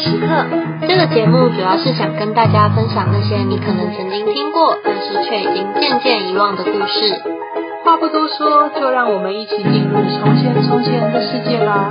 [0.00, 0.26] 时刻。
[0.86, 7.20] 这个节目主要是想跟大家分享那些你可能曾经听过，但是却已经渐渐遗忘的故事。
[7.84, 11.90] 话不多说，就让我们一起进入从前从前的世界吧。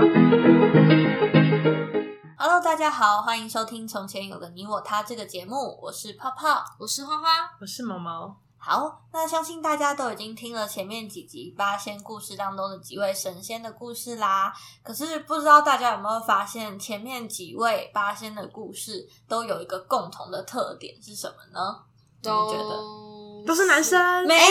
[2.37, 7.27] Hello，大家好，欢迎收听《从前有个你我他》这个节目，我是泡泡，我是花花，
[7.59, 8.46] 我是毛毛。
[8.69, 14.53] 好，那相信大家都已经听了前面几集八仙故事当中的几位神仙的故事啦。
[14.83, 21.79] 可是不知道大家有没有发现，前面几位八仙的故事都有一个共同的特点是什么呢？
[22.21, 22.96] 都觉得？
[23.47, 24.45] 都是男生，没错，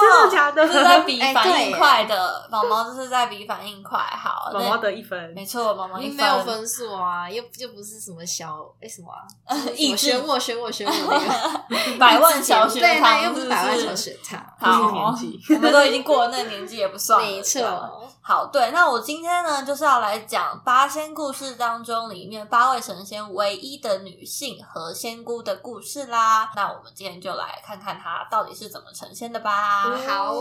[0.00, 0.66] 真的假的？
[0.66, 3.98] 是在比反应快的，毛毛就是在比反应快。
[3.98, 9.08] 好，毛毛得一分，没错，毛毛一分，没有分数啊，又又不是什么小哎什么
[9.46, 9.56] 啊，
[9.96, 11.60] 选我选我选我那个。
[11.98, 15.14] 百万小学堂，又不是百万小学堂，好，
[15.54, 18.10] 我们都已经过了那个年纪，也不算，没错。
[18.22, 26.50] 好，对，那我今天呢，就是要来讲八仙故事当中里面八位神仙唯一的女性何仙姑的故事啦。
[26.54, 29.82] 那我们今天就来看看她到底是怎么呈现的吧。
[29.96, 30.34] 好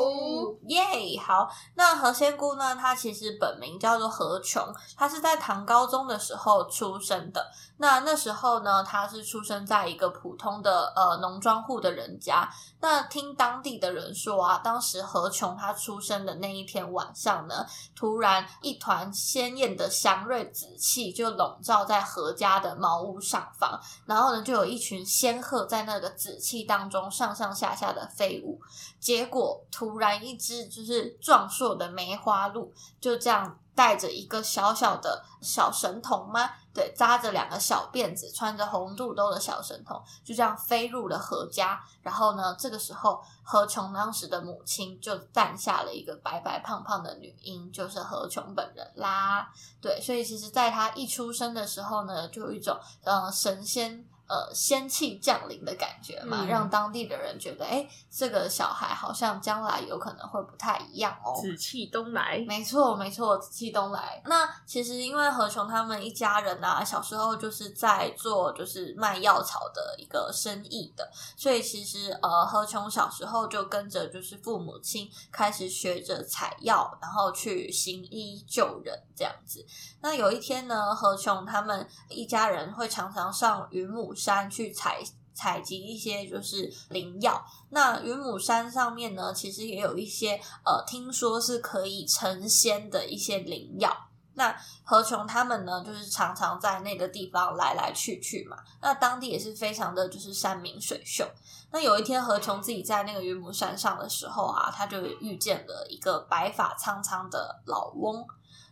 [0.67, 1.49] 耶，yeah, 好。
[1.75, 7.45] 那何仙姑呢，她其实本名叫做何琼，她是在唐高宗的时候出生的。
[7.77, 12.49] 那那时候呢，她是出生在一个普通的呃农庄户的人家。
[12.81, 17.65] 那听当地的人说啊，当时何琼她出生的那一天晚上呢，
[17.95, 28.59] 突然一团鲜艳的祥瑞紫气就笼罩在何家的茅屋上方，然后呢，就有一群仙鹤在那个紫气当中上上下下的飞舞。
[28.99, 33.59] 结果突然一只就是壮硕的梅花鹿就这样。
[33.75, 36.49] 带着一个小小的小神童吗？
[36.73, 41.81] 对，扎着两个小辫子，穿着红肚兜的小神童，就这样飞入了何家。
[42.01, 49.49] 然后呢，这个时候何琼当时的母亲就诞下了一个白白胖胖的女婴，就是何琼本人啦。
[49.81, 54.05] 对，所以其实在她一出生的时候呢，就有一种呃神仙。
[54.29, 61.33] 呃，仙气降临的感觉嘛，嗯、让当地的人觉得，哎，这个小孩好像将来有可能会不太一样哦。
[61.41, 64.21] 紫气东来，没错，没错，紫气东来。
[64.25, 79.65] 那其实因为何琼他们一家人啊，小时候就是在做就是卖药草的一个生意的，所以其实呃，何琼小时候就跟着就是父母亲开始学着采药，然后去行医救人这样子。
[80.01, 85.01] 那有一天呢，何琼他们一家人会常常上云母山去采
[85.33, 87.41] 采集一些就是灵药。
[87.69, 93.95] 那云母山上面呢，其实也有一些呃，听说是可以成仙的一些灵药。
[94.33, 98.57] 那何琼他们呢，就是常常在那个地方来来去去嘛。
[98.81, 101.25] 那当地也是非常的就是山明水秀。
[101.71, 108.25] 那有一天，何琼自己在那个云母山上的时候啊，他就遇见了一个白发苍苍的老翁。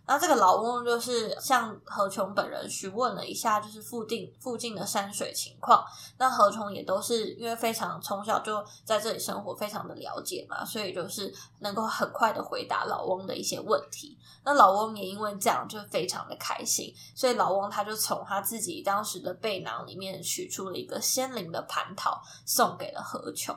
[0.08, 5.84] 那这个老翁就是向何琼本人询问了一下，就是附近附近的山水情况。
[6.18, 14.18] 那何琼也都是因为非常从小就在这里生活，非常的了解嘛，所以就是能够很快的回答老翁的一些问题。
[14.46, 23.54] 那老翁也因为这样就非常的开心，所以老翁他就从他自己当时的背囊里面取出了一个仙灵的蟠桃，送给了何琼。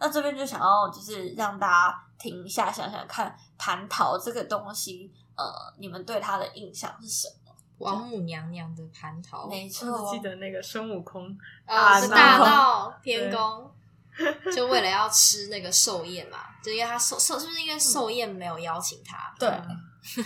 [0.00, 5.12] 那这边就想要就是让大家停一下，想想看蟠桃这个东西。
[5.36, 7.52] 呃，你们对他的印象是什么？
[7.78, 13.68] 王母娘娘的蟠桃，没错，记得那个孙悟空啊，是大闹天宫，
[14.54, 19.34] 就为了要吃那个寿宴嘛，就因为他寿寿是不是因为寿宴没有邀请他？
[19.36, 19.50] 对。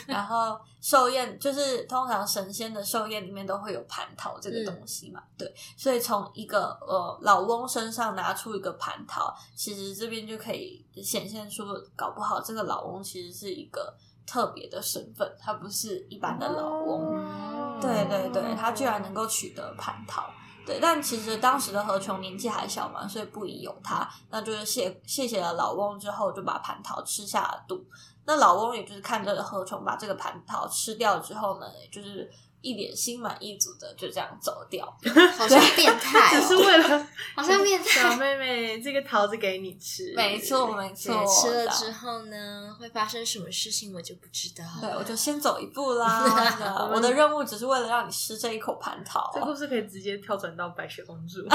[0.07, 13.97] 然后寿宴就是通常神仙的寿宴里面都会有蟠桃这个东西嘛，嗯、对，所以从一个呃老翁身上拿出一个蟠桃，其实这边就可以显现出，搞不好这个老翁其实是一个。
[14.27, 20.29] 特别的身份，他不是一般的老翁，哦、对对对，他居然能够取得蟠桃，
[20.67, 27.85] 对，但其实当时的何琼年纪还小嘛，所以不宜有他，那就是谢谢谢了老翁之后，就把蟠桃吃下了肚。
[28.25, 32.29] 那老翁也就是看着何琼把这个蟠桃吃掉之后呢，也就是。
[32.67, 34.85] 一脸心满意足的就这样走掉，
[35.39, 38.03] 好像变态、哦， 只是为了 好像变态。
[38.03, 41.25] 小妹妹，这个桃子给你吃，没错没错。
[41.27, 44.65] 吃了之后呢，会发生什么事情我就不知道。
[44.81, 46.91] 对，我就先走一步啦。
[46.93, 49.31] 我的任务只是为了让你吃这一口蟠桃。
[49.33, 51.47] 这故事可以直接跳转到白雪公主。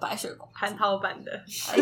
[0.00, 1.32] 白雪公主，蟠桃版的，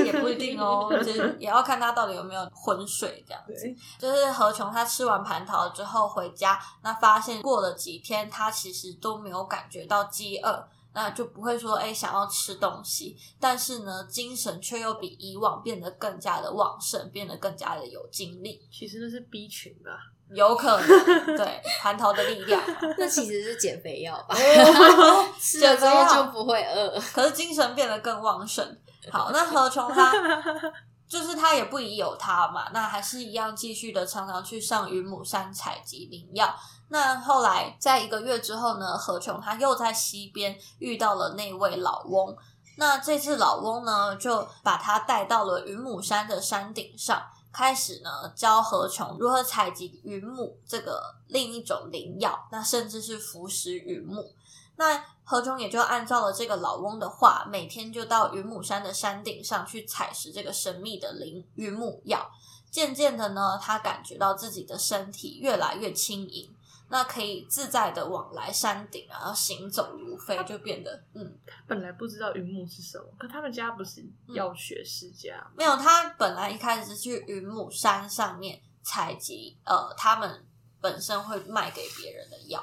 [0.04, 3.74] 也不一定哦， 就是也要看他到底有没有昏睡这样子。
[3.98, 10.68] 就是何琼他吃完蟠桃之后回家，那发现过了几天，他其实都没有感觉到饥饿。
[10.92, 18.60] 那就不会说哎想要吃东西，但是呢，精神却又比以往变得更加的旺盛，变得更加的有精力。
[18.72, 19.90] 其实那是 B 群吧，
[20.34, 20.88] 有可能
[21.36, 22.62] 对蟠桃的力量，
[22.98, 24.34] 那其实是减肥药吧，
[25.40, 28.76] 吃减了之后就不会饿，可是精神变得更旺盛。
[29.10, 30.12] 好，那何琼他
[31.10, 36.54] 就是他也不疑有他嘛，那还是一样继续的常常去上云母山采集灵药。
[36.88, 42.36] 那后来在一个月之后呢，何琼他又在溪边遇到了那位老翁。
[42.76, 47.20] 那这次老翁呢，就把他带到了云母山的山顶上，
[47.52, 54.32] 开始呢教何琼如何采集云母这个另一种灵药，那甚至是服食云母。
[54.76, 62.28] 那何琼也就按照了这个老翁的话，每天就到云母山的山顶上去采食这个神秘的灵云母药。
[62.68, 66.52] 渐渐的呢，他感觉到自己的身体越来越轻盈。
[66.88, 71.38] 那可以自在的往来山顶，然后行走如飞，就变得嗯。
[71.46, 74.04] 他本来不知道云母是什么，可他们家不是
[74.34, 75.54] 药学世家、嗯？
[75.58, 80.44] 没有，他本来一开始是去云母山上面采集，呃，他们
[80.80, 82.60] 本身会卖给别人的药。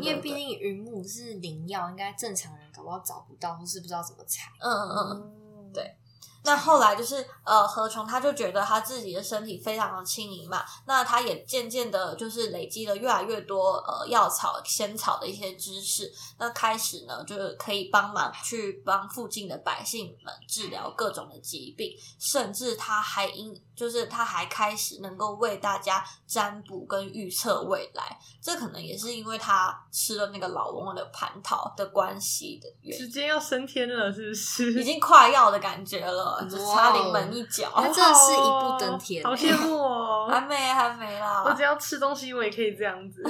[0.00, 4.50] 因为毕竟云母是灵药，应该正常人搞不好找不到，或是不知道怎么采。
[4.60, 5.96] 嗯嗯嗯，对。
[6.44, 34.80] 那后来就是呃，何琼他就觉得他自己的身体非常的轻盈嘛，那他也渐渐的，就是累积了越来越多呃药草仙草的一些知识，那开始呢，就是可以帮忙去帮附近的百姓们治疗各种的疾病，甚至他还因就是他还开始能够为大家占卜跟预测未来，这可能也是因为他吃了那个老翁的蟠桃的关系的原因，直接要升天了，是不是？
[34.80, 36.33] 已经快要的感觉了。
[36.48, 40.28] 只差临门一脚，他真的是一步登天，好羡慕哦！
[40.30, 41.42] 还没，还没啦。
[41.44, 43.22] 我只要吃东西，我也可以这样子。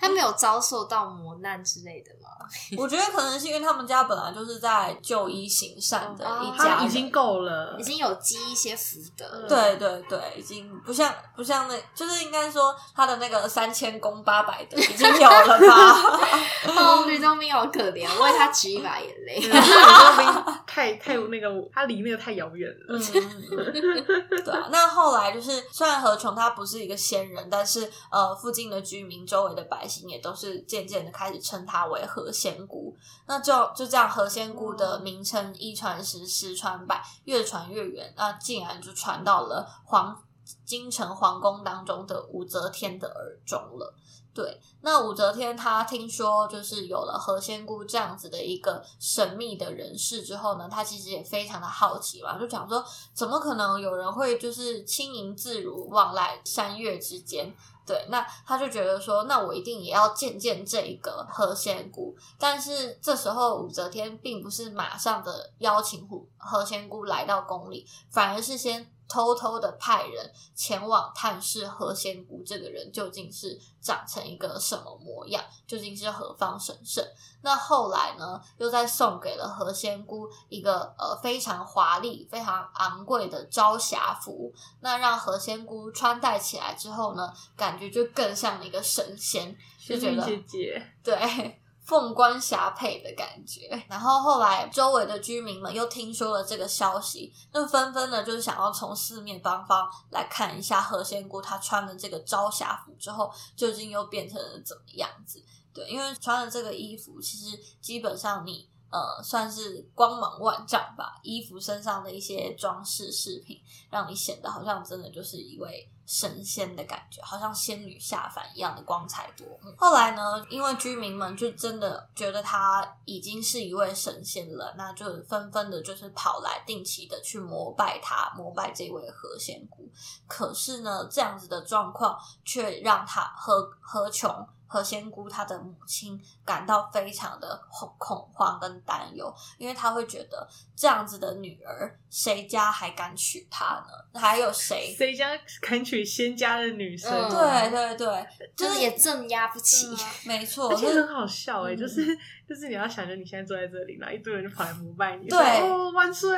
[0.00, 2.30] 他没有遭受到磨难之类的吗？
[2.78, 9.46] 我觉得可能是因为他们家本来就是在就医行善的一家，已经够了，已经有积一些福德。
[9.48, 16.72] 对对对，已经不像不像那，就是应该说他的那个三千功八百德已经有了吧？
[16.76, 19.40] 哦，吕洞宾好可怜，我为他举一把眼泪。
[19.40, 22.98] 吕洞宾太太那个，他离那个太遥远了。
[22.98, 23.00] 嗯，
[24.44, 24.68] 对啊。
[24.70, 32.96] 那后来就是，虽然何琼他不是一个仙人，但是呃，附近的居民、周围的百姓也都是渐渐的开始称他为何仙姑。
[33.26, 40.22] 那就就这样，何仙姑的名称一传十，十传百，越传越远，那竟然就传到了皇
[40.64, 43.94] 京城皇宫当中的武则天的耳中了。
[44.34, 52.82] 对，那武则天她听说就是有了何仙姑这样子的一个神秘的人士之后呢，她其实也非常的好奇嘛，就讲说
[53.12, 57.54] 怎么可能有人会就是轻盈自如往来山岳之间？
[57.86, 62.14] 对，那他就觉得说，那我一定也要见见这个何仙姑。
[62.38, 68.90] 但是这时候武则天并不是马上的邀请何仙姑来到宫里，反而是先。
[69.12, 77.04] 偷偷的派人前往探视何仙姑这个人究竟是长成一个什么模样，究竟是何方神圣？
[77.42, 84.50] 那后来呢，又再送给了何仙姑一个呃非常华丽、非常昂贵的朝霞服，
[84.80, 91.61] 那让何仙姑穿戴起来之后呢，感觉就更像一个神仙，就觉得姐姐对。
[91.92, 105.44] 凤冠霞帔的感觉，然后后来周围的居民们又听说了这个消息，那纷纷的就是想要从四面八方来看一下何仙姑她穿了这个朝霞服之后，究竟又变成了怎么样子？
[105.74, 108.66] 对，因为穿了这个衣服，其实基本上你。
[108.92, 111.18] 呃，算是光芒万丈吧。
[111.22, 113.58] 衣服身上的一些装饰饰品，
[113.90, 119.72] 让你显得好像真的就是一位神仙的感觉，好像仙女下凡一样的光彩夺目。
[119.76, 129.88] 后来呢，因为居民们就真的觉得他已经是一位神仙了，那就纷纷的就是跑来定期的去膜拜他，膜拜这位何仙姑。
[130.26, 134.46] 可是呢，这样子的状况却让他何何琼。
[134.72, 144.18] 何仙姑她的母亲感到非常的恐恐慌跟担忧，因为她会觉得这样子的女儿，谁家还敢娶她呢？
[144.18, 144.94] 还有谁？
[144.96, 147.12] 谁家敢娶仙家的女生？
[147.12, 148.26] 嗯、对对对，
[148.56, 149.88] 就是也镇压不起。
[149.88, 152.06] 嗯、 没错，而且很好笑哎、欸，就是
[152.48, 156.30] 就是你要想着你现在坐在这里，然后一堆人就跑来膜拜你，对，哦万岁！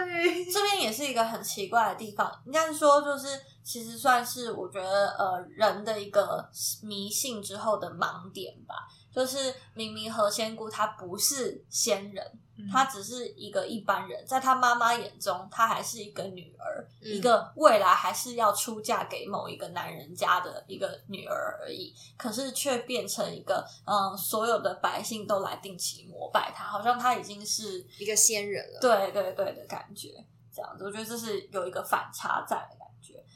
[0.52, 3.28] 这边也是一个很奇怪的地方，应该是说就是。
[3.64, 6.46] 其实算是我觉得呃人的一个
[6.82, 8.74] 迷信之后的盲点吧，
[9.10, 12.38] 就是明明何仙姑她不是仙人，
[12.70, 21.94] 她只是一个一般人，在她妈妈眼中，她还是一个女儿，嗯、一个未来还是要出嫁给某一个男人家的一个女儿而已。
[22.18, 28.78] 可是却变成一个，嗯，所有的百姓都来定期膜拜她，好像她已经是一个仙人了。
[28.80, 30.22] 对对对的感觉，
[30.54, 32.83] 这样子，我觉得这是有一个反差在的。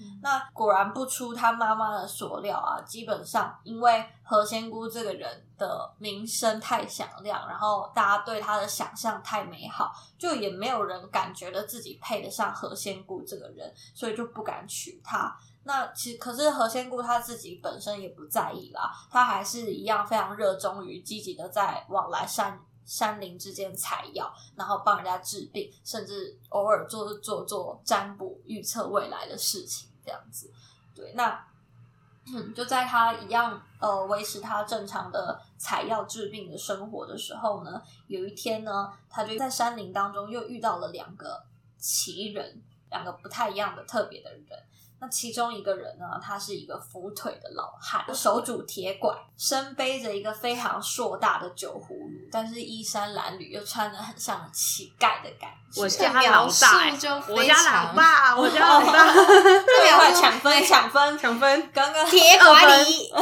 [0.01, 2.81] 嗯、那果然不出他妈妈的所料啊！
[2.83, 15.37] 基本上，因为何仙姑这个人的名声太响亮，然后大家对她的想象太美好，就也没有人感觉得自己配得上何仙姑这个人，所以就不敢娶她。
[15.65, 22.59] 那其实可是何仙姑她自己本身也不在意啦，她还是一样非常热衷于积极的在往来山
[22.89, 29.91] 山林之间采药，然后帮人家治病，甚至偶尔做做做占卜预测未来的事情。
[30.03, 30.51] 这样子，
[30.95, 31.47] 对，那
[32.33, 41.45] 嗯，就在他一样呃维持他正常的采药治病的生活的时候呢，有一天呢，他就在山林当中又遇到了两个
[41.77, 44.45] 奇人，两个不太一样的特别的人。
[45.01, 55.81] 那其中一个人呢，他是一个扶腿的老汉，手拄铁拐，身背着一个非常硕大的酒葫芦，但是衣衫褴褛，又穿的很像乞丐的感觉。
[55.81, 56.91] 我家老大、
[57.29, 59.13] 我家老爸，我家老大，
[59.97, 61.71] 快抢分， 抢分，抢分！
[61.73, 63.13] 刚刚铁拐李，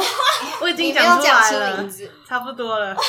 [0.61, 2.95] 我已经讲出来了，名字差不多了。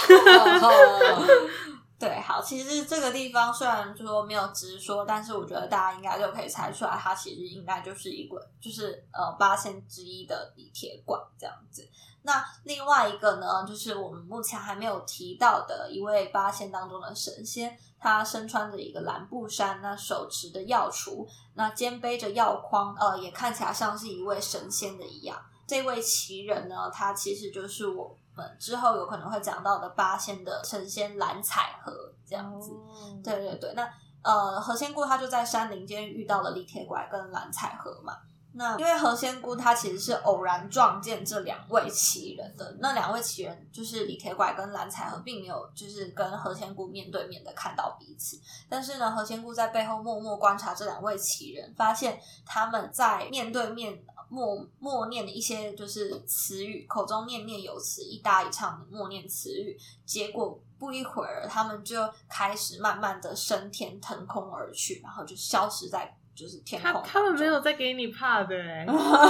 [1.99, 11.88] 对，好，其实这个地方虽然说没有直说，但是我觉得大家应该就可以猜出来，它其实应该就是一个，就是呃八仙之一的李铁拐这样子。
[12.23, 25.37] 那另外一个呢，就是我们目前还没有提到的一位八仙当中的神仙，他身穿着一个蓝布衫，那手持的药锄，那肩背着药筐，呃，也看起来像是一位神仙的一样。
[25.67, 28.17] 这位奇人呢，他其实就是我。
[28.59, 31.92] 之后有可能会讲到的八仙的神仙蓝采和
[32.26, 33.73] 这样子，哦、对对对。
[33.75, 33.88] 那
[34.23, 38.16] 呃，何仙姑她就在山林间遇到了李铁拐跟蓝采和嘛。
[38.52, 48.38] 那因为何仙姑她其实是偶然撞见这两位奇人的，那两位奇人就是李铁拐跟蓝采和，并没有就是跟何仙姑面对面的看到彼此。
[48.68, 54.02] 但是呢，何仙姑在背后默默观察这两位奇人，发现他们在面对面。
[54.28, 66.92] 默默念的一些就是词语，口中念念有词，一搭一唱的默念词语，结果不一会儿，他们就开始慢慢的升天腾空而去，然后就消失在就是天空。
[66.92, 68.87] 他他们没有在给你怕的，哎，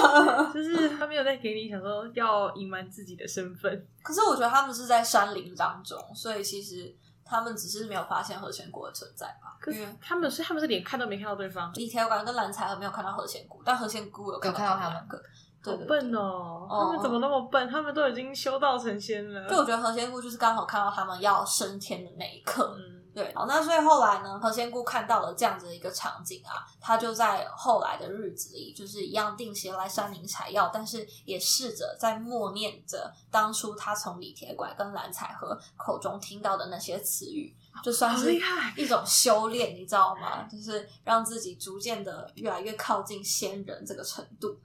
[0.53, 3.87] 就是他没有在给你想说要隐瞒自己的身份。
[4.03, 6.95] 可是我觉得他们是在山林当中，所以其实。
[7.29, 9.57] 他们只是没有发现何仙姑的存在吧？
[9.61, 11.71] 可是他们是他们是连看都没看到对方。
[11.75, 15.23] 李铁拐跟蓝采和没有看到何仙姑，但何仙姑有看到他们两个。
[15.63, 16.67] 好笨哦！
[16.71, 17.69] 他们怎么那么笨？
[17.69, 19.49] 他们都已经修道成仙了。
[19.49, 22.77] 就我觉得何仙姑就是刚好看到他们要升天的那一刻。
[22.79, 38.33] 嗯对，好，那所以后来呢，何仙姑看到了这样子的一个场景啊，她就在后来的日子里，就是一样定期来山林采药，但是也试着在默念着当初她从李铁拐跟蓝采和口中听到的那些词语，就算是
[38.77, 40.45] 一种修炼，你知道吗？
[40.45, 44.57] 就是让自己逐渐的越来越靠近仙人这个程度。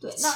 [0.00, 0.30] 对，那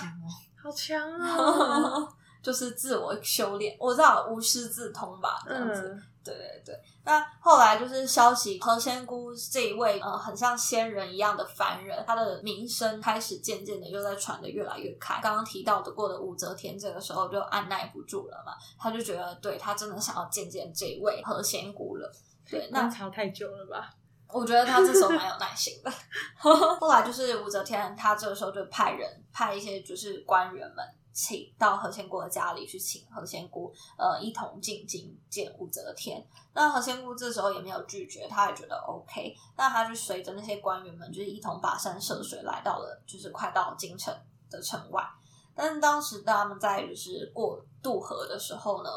[0.63, 2.09] 好强啊，
[2.43, 3.77] 就是自我修炼。
[3.79, 5.89] 我知道无师自通吧，这样子。
[5.89, 15.19] 嗯对对对，那后来就是消息，何仙姑这一位呃，很像仙人一样的凡人，他的名声开始渐渐的又在传的越来越开。
[15.21, 22.09] 刚刚提到的过的武则天，这个时候就按耐不住了嘛，他就觉得，对，他真的想要见见这位何仙姑了。
[22.49, 23.91] 对，那吵太久了吧？
[24.33, 25.93] 我觉得他这时候蛮有耐心的。
[26.37, 30.85] 后来就是武则天，他这个时候就派人派一些就是官员们。
[31.15, 36.27] 请到何仙姑的家里去，请何仙姑呃一同进京见武则天。
[36.55, 39.37] 那何仙姑这时候也没有拒绝，他也觉得 OK。
[39.55, 44.11] 那他就随着那些官员们，就是一同跋山涉水来到了，就是快到京城
[44.49, 45.07] 的城外。
[45.55, 48.89] 但是当时他们在就是过渡河的时候呢，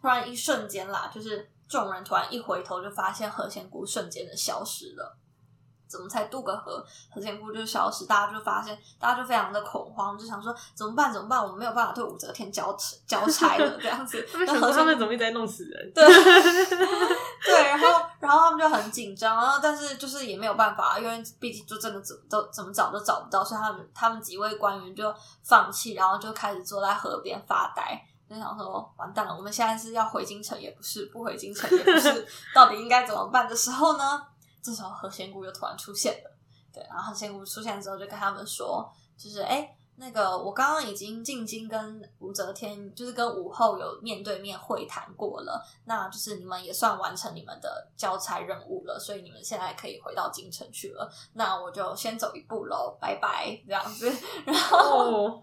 [0.00, 5.18] 突然一瞬间啦，就是众人突然一回头，就发现何仙姑瞬间的消失了。
[5.86, 11.12] 怎么才渡个河，何仙姑就消失，大家就发现，大家就非常的恐慌，就想说怎么办？
[11.12, 11.40] 怎么办？
[11.40, 14.26] 我们没有办法对武则天交交差了， 这样子。
[14.44, 15.92] 那何他们怎么一直在弄死人？
[15.94, 16.04] 对
[17.44, 28.02] 对，然后然后他们就很紧张，然后但是就是也没有办法，因为毕竟就真的怎么都怎么找都找不到，所以他们他们几位官员就放弃，然后就开始坐在河边发呆，
[28.34, 34.20] 就想说完蛋了，我们现在是要回京城也不是，不回京城也不是，到底应该怎么办的时候呢？
[34.60, 36.30] 这时候何仙姑又突然出现了，
[36.72, 51.10] 对，然后何仙姑出现之后就跟他们说，就是哎，那个我刚刚已经进京跟武则天，就是跟武后有面对面会谈过了，那就是你们也算完成你们的交差任务了，所以你们现在可以回到京城去了。
[51.34, 54.12] 那我就先走一步喽，拜拜，这样子。
[54.44, 55.40] 然后，哦、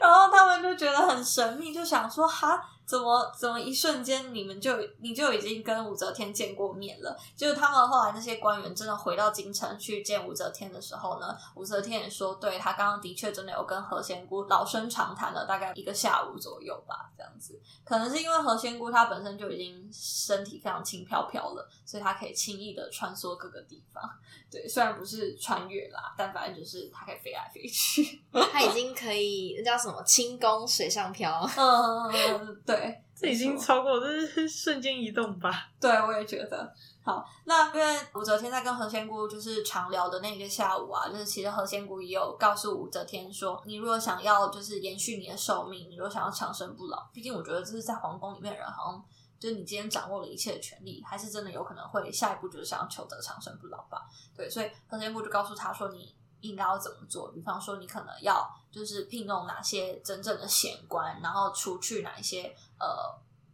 [0.00, 2.62] 然后他们就觉得很神秘，就想说哈。
[2.86, 7.16] 怎么怎么一瞬间你们就你就已经跟武则天见过面了？
[7.36, 17.60] 就是他们后来那些官员真的回到京城去见武则天的时候呢，武则天也说，对，他刚刚的确真的有跟何仙姑老生常谈了大概一个下午左右吧，这样子。
[17.84, 24.02] 可能是因为何仙姑她本身就已经身体非常轻飘飘了，所以她可以轻易的穿梭各个地方。
[24.48, 28.22] 对，虽然不是穿越啦，但反正就是她可以飞来飞去。
[28.52, 31.44] 她已经可以那叫什么轻功水上漂。
[31.56, 32.75] 嗯，对。
[32.76, 35.68] 对，这已经超过，这是瞬间移动吧？
[35.80, 36.72] 对，我也觉得。
[37.02, 49.04] 好，那因为武则天在跟何仙姑就是长聊的那个下午啊，就是其实何仙姑也有告诉武则天说，你如果想要就是延续你的寿命，你如果想要长生不老，毕竟我觉得这是在皇宫里面的人，好像
[49.38, 54.02] 就是你今天掌握了一切的权利，还是真的有可能会下一步就是想要求得长生不老吧？
[54.36, 56.12] 对，所以何仙姑就告诉他说，你
[56.48, 62.54] 应该要怎么做，比方说你可能要就是聘用哪些真正的贤官，然后除去哪一些。
[62.78, 62.86] 呃，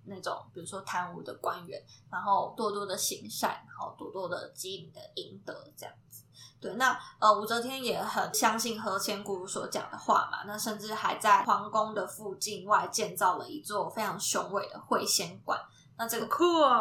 [0.05, 1.81] 那种比如说贪污的官员，
[2.11, 6.25] 然后多多的行善，然后多多的积你的阴德，这样子。
[6.61, 15.61] 对，那呃，武则天也很相信何千姑所讲的话嘛，那甚至还在皇宫的附近外建造了一座非常雄伟的会仙馆。
[15.97, 16.27] 那这个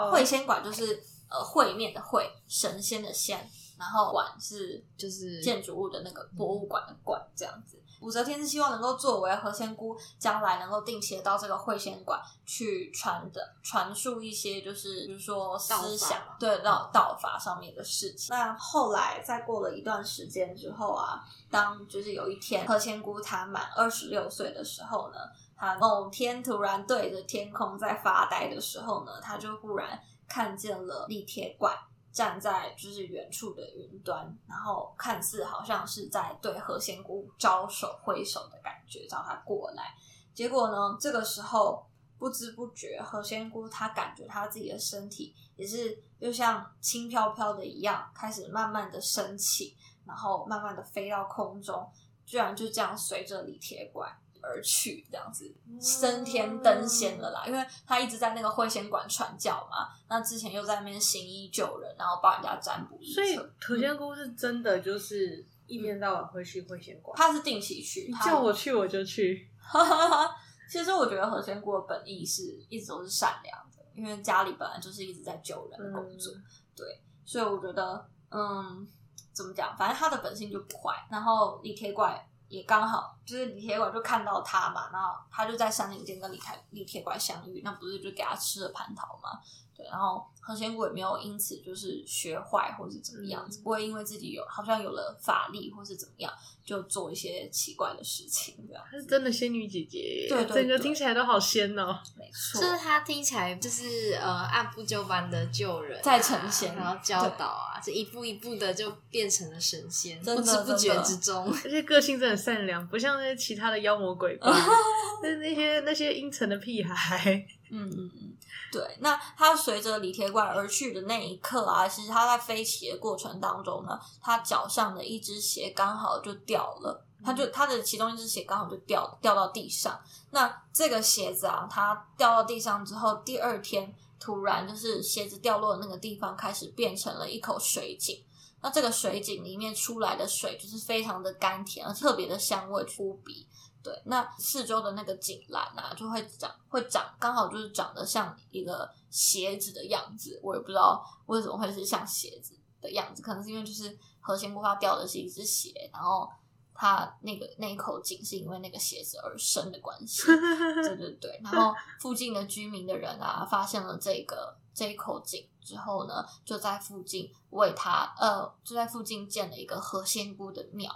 [0.09, 3.47] 会仙馆就是呃会面的会，神仙的仙，
[3.81, 7.81] 然后馆是就是建筑物的那个博物馆的馆，这样子。
[7.99, 18.35] 武则天是希望能够作为何仙姑将来能够定期的到这个会仙馆去传的传述一些就是比如说思想对道道法上面的事情。
[18.35, 25.17] 那后来再过了一段时间之后啊，当就是有一天何仙姑她满二十六岁的时候呢，
[25.55, 31.75] 她某天突然对着天空在发呆的时候呢，她就忽然看见了立铁拐。
[32.11, 39.95] 站在就是远处的云端，然后看似好像是在对何仙姑招手挥手的感觉，叫他过来。
[40.33, 41.85] 结果呢，这个时候
[42.17, 51.89] 不知不觉，何仙姑她感觉她自己的身体也是又像轻飘飘的一样，开始慢慢的升起，然后慢慢的飞到空中，
[52.25, 54.07] 居然就这样随着李铁拐。
[54.41, 59.89] 而去这样子升天登仙了啦，因为他一直在那个会仙馆传教嘛。
[60.09, 62.99] 那之前又在那边行医救人，然后帮人家占卜。
[63.01, 69.47] 所以何仙姑是真的就是一天到晚会去会仙馆，他是定期去，叫我去我就去。
[70.69, 76.43] 其实我觉得何仙姑的本意是一直都是善良的，因为家里本来就是一直在救人的工作，嗯、
[76.75, 78.87] 对，所以我觉得嗯，
[79.33, 81.07] 怎么讲，反正他的本性就不坏。
[81.09, 82.27] 然后李铁拐。
[82.51, 89.39] 也刚好就是李铁拐就看到他嘛，然后他就在山林间跟李铁李铁拐相遇，那不是就给他吃了蟠桃嘛？
[89.75, 96.31] 对，然后何仙姑也没有因此就是学坏或是怎么样子，嗯、不会因为自己有好像有了法力或是怎么样，
[96.65, 98.83] 就做一些奇怪的事情这样。
[98.89, 101.97] 她是真的仙女姐姐，对，对，对，整个听起来都好仙哦。
[102.17, 114.51] 没错，就是她听起来就是呃按部就班的救人、啊，在成仙，然后教导啊，这一步一步的就变成了神仙，不知不觉之中，而且个性真的很善良，不像那些其他的妖魔鬼怪，
[115.23, 117.45] 那那些那些阴沉的屁孩。
[117.73, 118.30] 嗯嗯嗯，
[118.71, 118.97] 对。
[118.99, 129.99] 那他随着李铁拐而去的那一刻啊，其实他在飞起的过程当中呢，他脚上的一只鞋刚好就掉了，他就他的其中一只鞋刚好就掉掉到地上。
[130.31, 138.23] 那这个鞋子啊，它掉到地上之后，第二天突然就是鞋子掉落的那个地方开始变成了一口水井。
[138.63, 143.47] 那这个水井里面出来的水就是非常的甘甜，而特别的香味扑鼻。
[143.83, 150.39] 对，那四周的那个井栏啊，就会长，会长，刚好就是长得像一个鞋子的样子。
[150.43, 156.29] 我也不知道为什么会是像鞋子的样子，可能是因为就是何仙姑她掉的是一只鞋，然后
[156.73, 160.23] 她那个那一口井是因为那个鞋子而生的关系。
[160.85, 170.91] 对对对，然后附近的居民的人啊，发现了这个这一口井之后呢，就在附近为他呃，就在附近建了一个何仙姑的庙。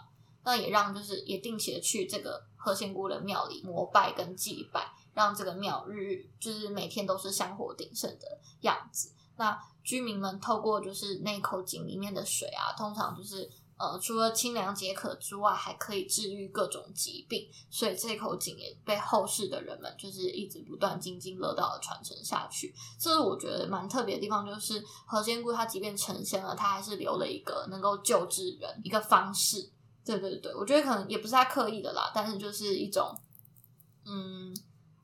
[0.46, 9.12] 那也让就是也定期的去这个何仙姑的庙里膜拜跟祭拜，让这个庙日日就是每天都是香火鼎盛的样子。
[9.38, 17.50] 那居民们透过就是那口井里面的水啊，通常就是呃除了清凉解渴之外，还可以治愈各种疾病。
[17.70, 22.74] 所以这口井也被后世的人们就是一直不断津津乐道的传承下去。
[22.98, 29.70] 这是我觉得蛮特别的地方，就是何仙姑她即便成仙了，她还是留了一个能够救治人一个方式。
[30.06, 33.18] 对对对，我觉得可能也不是他刻意的啦，但是就是一种
[34.06, 34.56] 嗯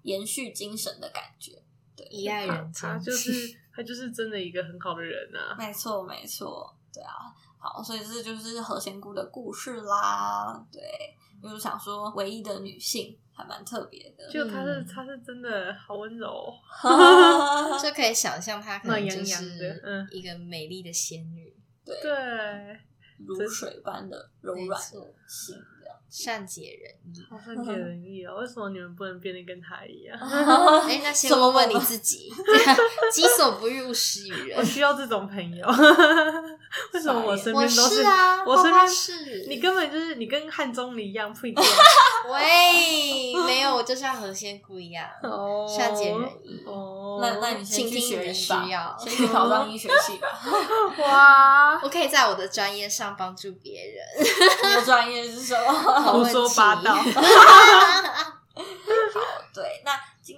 [0.04, 1.62] 延续精神的感觉。
[1.96, 3.32] 对，以爱人，他就是
[3.74, 5.56] 他就是真的一个很好的人啊。
[5.58, 7.12] 没错没错，对啊，
[7.58, 10.66] 好，所以这就是何仙姑的故事啦。
[10.72, 10.82] 对，
[11.44, 16.54] 因为想说唯一的女性还蛮特别的，就她是她是真的好温柔，
[17.82, 22.80] 就可以想象她可能就是嗯一个美丽的仙女，对对，
[23.28, 25.56] 如水般的柔软的心。
[26.12, 28.34] 善解人意，好善解人意啊！
[28.36, 30.20] 为什么你们不能变得跟他一样？
[30.20, 32.30] 哎，那先问问你自己，
[33.14, 34.60] 己所不欲，勿施于人。
[34.60, 35.66] 我需要这种朋友。
[36.92, 38.44] 为什么我身边都是啊？
[38.46, 41.64] 我身边是，你根本就是你跟汉钟离一样不一样。
[42.30, 45.06] 喂，没有，我就像何仙姑一样，
[45.68, 46.64] 善解人意。
[46.66, 50.28] 哦，那那你先去学医吧，先去考上医学系吧。
[51.00, 54.28] 哇，我可以在我的专业上帮助别人。
[54.64, 55.74] 你的专业是什么？
[56.14, 56.96] 胡说八道。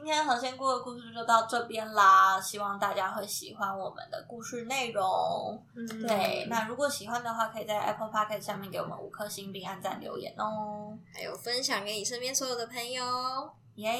[0.03, 2.39] 今天何仙姑的故事就到这边啦。
[2.41, 5.57] 希望大家会喜欢我们的故事内容。
[5.77, 13.49] 嗯、对，那如果喜欢的话，可以在 Apple Podcast 下面给我们五颗星并按赞留言哦，还有分享给你身边所有的朋友。
[13.75, 13.97] 耶，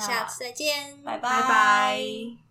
[0.00, 1.42] 下次再见，拜拜。
[1.42, 2.47] 拜拜。